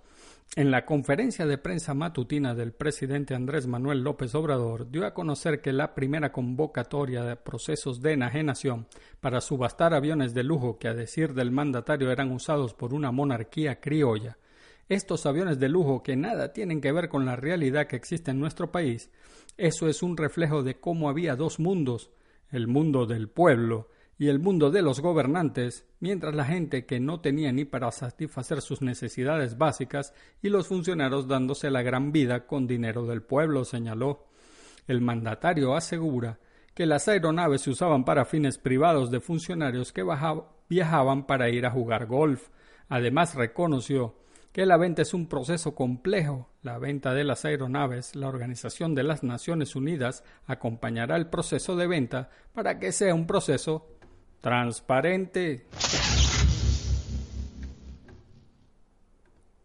En 0.56 0.72
la 0.72 0.86
conferencia 0.86 1.46
de 1.46 1.58
prensa 1.58 1.94
matutina 1.94 2.56
del 2.56 2.72
presidente 2.72 3.36
Andrés 3.36 3.68
Manuel 3.68 4.04
López 4.04 4.34
Obrador 4.36 4.90
dio 4.90 5.06
a 5.06 5.14
conocer 5.14 5.60
que 5.60 5.74
la 5.74 5.94
primera 5.94 6.32
convocatoria 6.32 7.24
de 7.24 7.36
procesos 7.36 8.02
de 8.02 8.14
enajenación 8.14 8.88
para 9.20 9.42
subastar 9.42 9.94
aviones 9.94 10.34
de 10.34 10.44
lujo 10.44 10.80
que 10.80 10.88
a 10.88 10.94
decir 10.94 11.34
del 11.34 11.52
mandatario 11.52 12.10
eran 12.10 12.32
usados 12.32 12.74
por 12.74 12.94
una 12.94 13.12
monarquía 13.12 13.82
criolla. 13.82 14.38
Estos 14.88 15.26
aviones 15.26 15.60
de 15.60 15.68
lujo 15.68 16.04
que 16.04 16.16
nada 16.16 16.54
tienen 16.54 16.80
que 16.80 16.94
ver 16.94 17.10
con 17.10 17.26
la 17.26 17.36
realidad 17.36 17.88
que 17.88 17.98
existe 17.98 18.32
en 18.32 18.40
nuestro 18.40 18.72
país, 18.72 19.10
eso 19.58 19.88
es 19.90 20.04
un 20.04 20.16
reflejo 20.16 20.64
de 20.64 20.80
cómo 20.80 21.10
había 21.10 21.36
dos 21.36 21.60
mundos, 21.60 22.12
el 22.50 22.68
mundo 22.68 23.06
del 23.06 23.28
pueblo 23.28 23.90
y 24.18 24.30
el 24.30 24.40
mundo 24.40 24.72
de 24.72 24.82
los 24.82 25.02
gobernantes, 25.02 25.86
mientras 26.00 26.34
la 26.34 26.46
gente 26.46 26.86
que 26.86 27.00
no 27.00 27.20
tenía 27.20 27.52
ni 27.52 27.66
para 27.66 27.92
satisfacer 27.92 28.62
sus 28.62 28.82
necesidades 28.82 29.58
básicas 29.58 30.14
y 30.42 30.50
los 30.50 30.68
funcionarios 30.68 31.28
dándose 31.28 31.70
la 31.70 31.82
gran 31.82 32.12
vida 32.12 32.48
con 32.48 32.68
dinero 32.68 33.06
del 33.06 33.22
pueblo, 33.22 33.66
señaló. 33.66 34.28
El 34.88 35.02
mandatario 35.02 35.76
asegura 35.76 36.40
que 36.74 36.86
las 36.86 37.08
aeronaves 37.08 37.62
se 37.62 37.72
usaban 37.72 38.06
para 38.06 38.26
fines 38.26 38.58
privados 38.58 39.12
de 39.12 39.20
funcionarios 39.20 39.92
que 39.92 40.06
viajaban 40.70 41.26
para 41.26 41.50
ir 41.50 41.66
a 41.66 41.72
jugar 41.72 42.06
golf. 42.06 42.50
Además 42.88 43.36
reconoció 43.36 44.16
que 44.56 44.66
la 44.66 44.78
venta 44.78 45.02
es 45.02 45.14
un 45.14 45.28
proceso 45.28 45.76
complejo. 45.76 46.50
La 46.62 46.78
venta 46.78 47.14
de 47.14 47.26
las 47.26 47.44
aeronaves, 47.44 48.16
la 48.16 48.30
Organización 48.30 48.96
de 48.96 49.04
las 49.04 49.22
Naciones 49.22 49.76
Unidas 49.76 50.24
acompañará 50.46 51.18
el 51.18 51.28
proceso 51.28 51.76
de 51.76 51.88
venta 51.88 52.30
para 52.54 52.80
que 52.80 52.94
sea 52.94 53.14
un 53.14 53.28
proceso 53.28 53.95
transparente. 54.46 55.66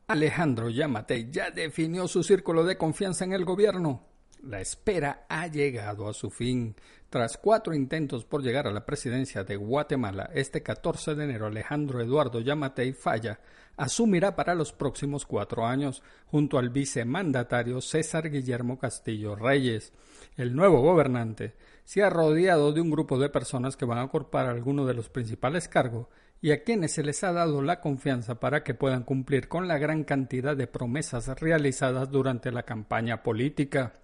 Alejandro 0.07 0.71
Yamate 0.71 1.31
ya 1.31 1.51
definió 1.51 2.09
su 2.09 2.23
círculo 2.23 2.65
de 2.65 2.79
confianza 2.79 3.27
en 3.27 3.35
el 3.35 3.45
gobierno. 3.45 4.07
La 4.43 4.59
espera 4.63 5.27
ha 5.29 5.49
llegado 5.49 6.09
a 6.09 6.15
su 6.15 6.31
fin. 6.31 6.75
Tras 7.11 7.37
cuatro 7.37 7.75
intentos 7.75 8.25
por 8.25 8.43
llegar 8.43 8.67
a 8.67 8.71
la 8.71 8.87
presidencia 8.87 9.45
de 9.45 9.57
Guatemala, 9.57 10.31
este 10.33 10.63
14 10.63 11.15
de 11.15 11.25
enero 11.25 11.45
Alejandro 11.45 12.01
Eduardo 12.01 12.41
Yamatei 12.41 12.95
Falla 12.95 13.39
asumirá 13.77 14.35
para 14.35 14.55
los 14.55 14.73
próximos 14.73 15.27
cuatro 15.27 15.67
años, 15.67 16.03
junto 16.25 16.59
al 16.59 16.71
vicemandatario 16.71 17.83
César 17.83 18.31
Guillermo 18.31 18.79
Castillo 18.79 19.37
Reyes. 19.37 19.93
El 20.39 20.57
nuevo 20.57 20.81
gobernante 20.81 21.53
se 21.91 22.05
ha 22.05 22.09
rodeado 22.09 22.73
de 22.73 22.81
un 22.81 22.89
grupo 22.89 23.19
de 23.19 23.31
personas 23.31 23.77
que 23.77 23.85
van 23.85 23.99
a 23.99 24.05
ocupar 24.05 24.47
algunos 24.47 24.87
de 24.87 24.95
los 24.95 25.09
principales 25.09 25.67
cargos 25.67 26.07
y 26.41 26.53
a 26.53 26.63
quienes 26.63 26.93
se 26.93 27.03
les 27.03 27.25
ha 27.25 27.33
dado 27.33 27.63
la 27.63 27.81
confianza 27.81 28.39
para 28.39 28.63
que 28.63 28.75
puedan 28.75 29.03
cumplir 29.03 29.49
con 29.49 29.67
la 29.67 29.77
gran 29.77 30.05
cantidad 30.05 30.57
de 30.57 30.69
promesas 30.69 31.27
realizadas 31.41 32.09
durante 32.09 32.53
la 32.53 32.63
campaña 32.63 33.25
política. 33.25 33.95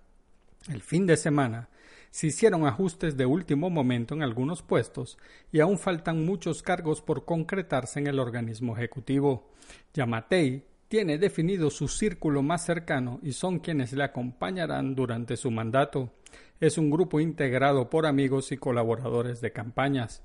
El 0.68 0.82
fin 0.82 1.06
de 1.06 1.16
semana 1.16 1.68
se 2.10 2.26
hicieron 2.26 2.66
ajustes 2.66 3.16
de 3.16 3.24
último 3.24 3.70
momento 3.70 4.16
en 4.16 4.24
algunos 4.24 4.62
puestos 4.62 5.16
y 5.52 5.60
aún 5.60 5.78
faltan 5.78 6.24
muchos 6.24 6.62
cargos 6.62 7.00
por 7.00 7.24
concretarse 7.24 8.00
en 8.00 8.08
el 8.08 8.18
organismo 8.18 8.76
ejecutivo. 8.76 9.52
Yamatei 9.94 10.64
tiene 10.88 11.18
definido 11.18 11.70
su 11.70 11.88
círculo 11.88 12.42
más 12.42 12.64
cercano 12.64 13.18
y 13.22 13.32
son 13.32 13.58
quienes 13.58 13.92
le 13.92 14.04
acompañarán 14.04 14.94
durante 14.94 15.36
su 15.36 15.50
mandato. 15.50 16.12
Es 16.60 16.78
un 16.78 16.90
grupo 16.90 17.20
integrado 17.20 17.90
por 17.90 18.06
amigos 18.06 18.52
y 18.52 18.56
colaboradores 18.56 19.40
de 19.40 19.52
campañas. 19.52 20.22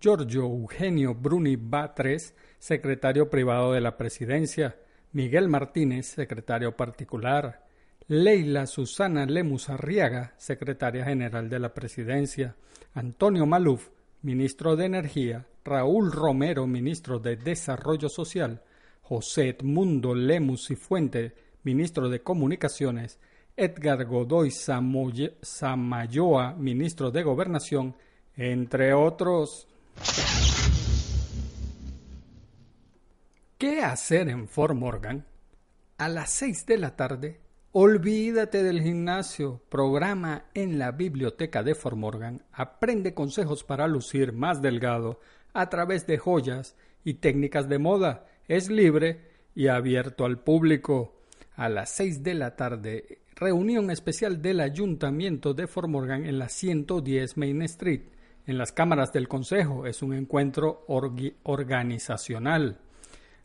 Giorgio 0.00 0.42
Eugenio 0.42 1.14
Bruni 1.14 1.56
Batres, 1.56 2.34
secretario 2.58 3.28
privado 3.28 3.72
de 3.72 3.80
la 3.80 3.96
presidencia, 3.96 4.76
Miguel 5.12 5.48
Martínez, 5.48 6.06
secretario 6.06 6.76
particular, 6.76 7.66
Leila 8.06 8.66
Susana 8.66 9.26
Lemus 9.26 9.68
Arriaga, 9.68 10.34
secretaria 10.36 11.04
general 11.04 11.48
de 11.48 11.58
la 11.58 11.74
presidencia, 11.74 12.54
Antonio 12.94 13.44
Maluf, 13.44 13.90
ministro 14.22 14.76
de 14.76 14.86
Energía, 14.86 15.46
Raúl 15.64 16.12
Romero, 16.12 16.66
ministro 16.66 17.18
de 17.18 17.36
Desarrollo 17.36 18.08
Social, 18.08 18.62
José 19.08 19.48
Edmundo 19.48 20.14
Lemus 20.14 20.70
y 20.70 20.76
Fuente, 20.76 21.34
ministro 21.62 22.10
de 22.10 22.22
Comunicaciones, 22.22 23.18
Edgar 23.56 24.04
Godoy 24.04 24.50
Samayoa, 24.50 26.52
ministro 26.52 27.10
de 27.10 27.22
Gobernación, 27.22 27.96
entre 28.36 28.92
otros. 28.92 29.66
¿Qué 33.56 33.82
hacer 33.82 34.28
en 34.28 34.46
Fort 34.46 34.74
Morgan? 34.74 35.24
A 35.96 36.10
las 36.10 36.30
seis 36.30 36.66
de 36.66 36.76
la 36.76 36.94
tarde, 36.94 37.40
olvídate 37.72 38.62
del 38.62 38.82
gimnasio, 38.82 39.62
programa 39.70 40.44
en 40.52 40.78
la 40.78 40.90
biblioteca 40.90 41.62
de 41.62 41.74
Fort 41.74 41.96
Morgan, 41.96 42.42
aprende 42.52 43.14
consejos 43.14 43.64
para 43.64 43.88
lucir 43.88 44.34
más 44.34 44.60
delgado 44.60 45.18
a 45.54 45.70
través 45.70 46.06
de 46.06 46.18
joyas 46.18 46.76
y 47.04 47.14
técnicas 47.14 47.70
de 47.70 47.78
moda. 47.78 48.26
Es 48.48 48.68
libre 48.70 49.20
y 49.54 49.68
abierto 49.68 50.24
al 50.24 50.40
público. 50.40 51.14
A 51.54 51.68
las 51.68 51.90
seis 51.90 52.22
de 52.22 52.32
la 52.32 52.56
tarde, 52.56 53.18
reunión 53.36 53.90
especial 53.90 54.40
del 54.40 54.60
Ayuntamiento 54.60 55.52
de 55.52 55.66
Fort 55.66 55.88
Morgan 55.88 56.24
en 56.24 56.38
la 56.38 56.48
110 56.48 57.36
Main 57.36 57.60
Street 57.62 58.04
en 58.46 58.56
las 58.56 58.72
cámaras 58.72 59.12
del 59.12 59.28
Consejo. 59.28 59.84
Es 59.86 60.02
un 60.02 60.14
encuentro 60.14 60.86
organizacional. 60.88 62.78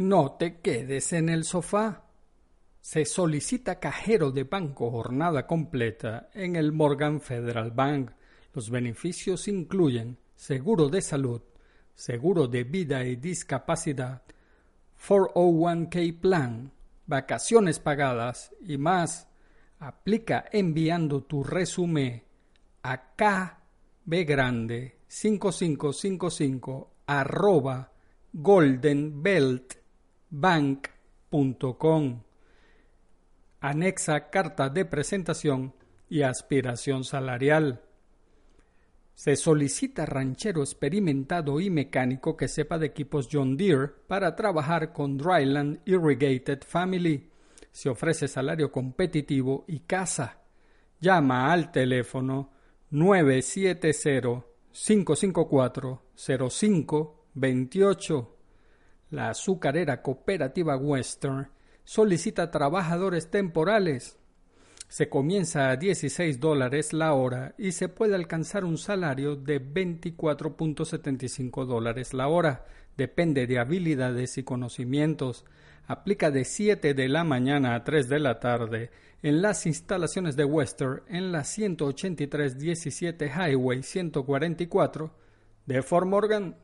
No 0.01 0.31
te 0.31 0.61
quedes 0.61 1.13
en 1.13 1.29
el 1.29 1.43
sofá. 1.43 2.05
Se 2.79 3.05
solicita 3.05 3.79
cajero 3.79 4.31
de 4.31 4.45
banco 4.45 4.89
jornada 4.89 5.45
completa 5.45 6.31
en 6.33 6.55
el 6.55 6.71
Morgan 6.71 7.21
Federal 7.21 7.69
Bank. 7.69 8.09
Los 8.55 8.71
beneficios 8.71 9.47
incluyen 9.47 10.17
seguro 10.35 10.89
de 10.89 11.03
salud, 11.03 11.43
seguro 11.93 12.47
de 12.47 12.63
vida 12.63 13.05
y 13.05 13.15
discapacidad, 13.15 14.23
401k 15.07 16.19
plan, 16.19 16.71
vacaciones 17.05 17.77
pagadas 17.79 18.55
y 18.59 18.79
más. 18.79 19.27
Aplica 19.77 20.45
enviando 20.51 21.25
tu 21.25 21.43
resumen 21.43 22.23
a 22.81 23.13
kbgrande 24.07 24.97
5555 25.07 26.91
arroba 27.05 27.91
goldenbeltbank.com. 30.31 32.21
Anexa 33.59 34.29
carta 34.29 34.69
de 34.69 34.85
presentación 34.85 35.73
y 36.09 36.23
aspiración 36.23 37.03
salarial. 37.03 37.81
Se 39.13 39.35
solicita 39.35 40.05
ranchero 40.05 40.63
experimentado 40.63 41.59
y 41.59 41.69
mecánico 41.69 42.35
que 42.35 42.47
sepa 42.47 42.79
de 42.79 42.87
equipos 42.87 43.29
John 43.31 43.55
Deere 43.55 43.89
para 44.07 44.35
trabajar 44.35 44.93
con 44.93 45.17
Dryland 45.17 45.81
Irrigated 45.85 46.63
Family. 46.65 47.29
Se 47.71 47.89
ofrece 47.89 48.27
salario 48.27 48.71
competitivo 48.71 49.63
y 49.67 49.81
casa. 49.81 50.39
Llama 50.99 51.53
al 51.53 51.71
teléfono 51.71 52.51
970 52.89 54.43
554 54.71 56.01
0528. 56.15 58.40
La 59.11 59.29
azucarera 59.29 60.01
cooperativa 60.01 60.75
Western 60.75 61.51
solicita 61.83 62.49
trabajadores 62.49 63.29
temporales 63.29 64.17
se 64.91 65.07
comienza 65.07 65.69
a 65.69 65.77
16 65.77 66.41
dólares 66.41 66.91
la 66.91 67.13
hora 67.13 67.55
y 67.57 67.71
se 67.71 67.87
puede 67.87 68.13
alcanzar 68.13 68.65
un 68.65 68.77
salario 68.77 69.37
de 69.37 69.63
24.75 69.63 71.65
dólares 71.65 72.13
la 72.13 72.27
hora. 72.27 72.65
Depende 72.97 73.47
de 73.47 73.57
habilidades 73.57 74.37
y 74.37 74.43
conocimientos. 74.43 75.45
Aplica 75.87 76.29
de 76.29 76.43
7 76.43 76.93
de 76.93 77.07
la 77.07 77.23
mañana 77.23 77.73
a 77.73 77.85
3 77.85 78.09
de 78.09 78.19
la 78.19 78.41
tarde 78.41 78.91
en 79.23 79.41
las 79.41 79.65
instalaciones 79.65 80.35
de 80.35 80.43
Western 80.43 81.03
en 81.07 81.31
la 81.31 81.45
18317 81.45 83.29
Highway 83.29 83.83
144 83.83 85.15
de 85.67 85.81
Fort 85.83 86.05
Morgan. 86.05 86.57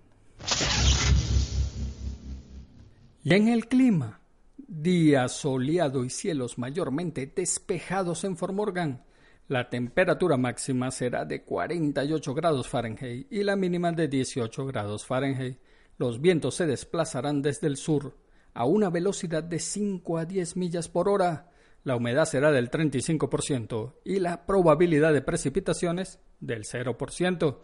Y 3.29 3.33
en 3.33 3.49
el 3.49 3.67
clima. 3.67 4.21
Día 4.55 5.27
soleado 5.27 6.05
y 6.05 6.09
cielos 6.09 6.57
mayormente 6.57 7.29
despejados 7.35 8.23
en 8.23 8.37
Formorgan. 8.37 9.03
La 9.49 9.69
temperatura 9.69 10.37
máxima 10.37 10.91
será 10.91 11.25
de 11.25 11.43
48 11.43 12.33
grados 12.33 12.69
Fahrenheit 12.69 13.27
y 13.29 13.43
la 13.43 13.57
mínima 13.57 13.91
de 13.91 14.07
18 14.07 14.65
grados 14.67 15.05
Fahrenheit. 15.05 15.59
Los 15.97 16.21
vientos 16.21 16.55
se 16.55 16.67
desplazarán 16.67 17.41
desde 17.41 17.67
el 17.67 17.75
sur 17.75 18.15
a 18.53 18.63
una 18.63 18.89
velocidad 18.89 19.43
de 19.43 19.59
5 19.59 20.19
a 20.19 20.23
10 20.23 20.55
millas 20.55 20.87
por 20.87 21.09
hora. 21.09 21.51
La 21.83 21.97
humedad 21.97 22.23
será 22.23 22.53
del 22.53 22.71
35% 22.71 23.95
y 24.05 24.19
la 24.19 24.45
probabilidad 24.45 25.11
de 25.11 25.21
precipitaciones 25.21 26.21
del 26.39 26.63
0%. 26.63 27.57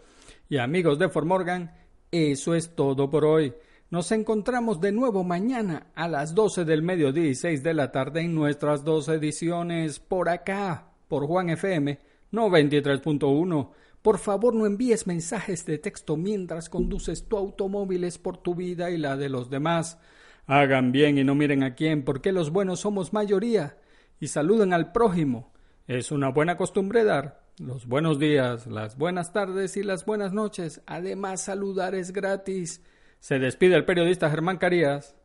Y 0.49 0.57
amigos 0.57 0.99
de 0.99 1.07
Formorgan, 1.07 1.73
eso 2.11 2.53
es 2.53 2.75
todo 2.75 3.09
por 3.09 3.23
hoy. 3.23 3.53
Nos 3.93 4.11
encontramos 4.11 4.81
de 4.81 4.91
nuevo 4.91 5.23
mañana 5.23 5.85
a 5.93 6.07
las 6.07 6.33
12 6.33 6.65
del 6.65 6.81
mediodía 6.81 7.27
y 7.27 7.35
6 7.35 7.61
de 7.61 7.75
la 7.75 7.91
tarde 7.91 8.21
en 8.21 8.33
nuestras 8.33 8.83
dos 8.83 9.07
ediciones 9.07 9.99
por 9.99 10.29
acá, 10.29 10.87
por 11.07 11.27
Juan 11.27 11.51
FM 11.51 11.99
93.1. 12.31 13.69
Por 14.01 14.17
favor, 14.17 14.55
no 14.55 14.65
envíes 14.65 15.05
mensajes 15.05 15.67
de 15.67 15.77
texto 15.77 16.17
mientras 16.17 16.69
conduces 16.69 17.27
tu 17.27 17.37
automóviles 17.37 18.17
por 18.17 18.37
tu 18.37 18.55
vida 18.55 18.89
y 18.89 18.97
la 18.97 19.15
de 19.15 19.29
los 19.29 19.51
demás. 19.51 19.99
Hagan 20.47 20.91
bien 20.91 21.19
y 21.19 21.23
no 21.23 21.35
miren 21.35 21.61
a 21.61 21.75
quién, 21.75 22.03
porque 22.03 22.31
los 22.31 22.49
buenos 22.49 22.79
somos 22.79 23.13
mayoría. 23.13 23.77
Y 24.19 24.29
saluden 24.29 24.73
al 24.73 24.91
prójimo. 24.91 25.53
Es 25.85 26.11
una 26.11 26.29
buena 26.29 26.57
costumbre 26.57 27.03
dar 27.03 27.43
los 27.59 27.85
buenos 27.85 28.17
días, 28.17 28.65
las 28.65 28.97
buenas 28.97 29.33
tardes 29.33 29.77
y 29.77 29.83
las 29.83 30.03
buenas 30.03 30.33
noches. 30.33 30.81
Además, 30.87 31.41
saludar 31.41 31.93
es 31.93 32.11
gratis. 32.11 32.81
Se 33.23 33.39
despide 33.39 33.77
el 33.77 33.85
periodista 33.85 34.29
Germán 34.29 34.57
Carías. 34.57 35.15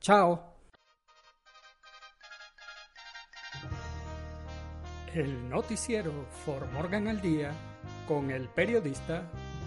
Chao. 0.00 0.56
El 5.14 5.48
noticiero 5.48 6.26
For 6.44 6.66
Morgan 6.72 7.06
al 7.06 7.20
Día 7.20 7.52
con 8.08 8.32
el 8.32 8.48
periodista 8.48 9.22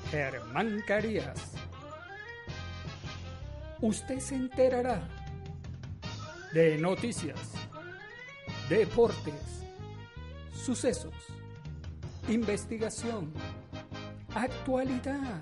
Germán 0.10 0.84
Carías. 0.86 1.54
Usted 3.80 4.20
se 4.20 4.36
enterará 4.36 5.08
de 6.52 6.78
noticias, 6.78 7.54
deportes, 8.68 9.64
sucesos, 10.54 11.16
investigación, 12.28 13.32
actualidad. 14.36 15.42